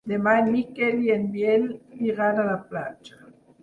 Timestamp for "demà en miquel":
0.11-0.97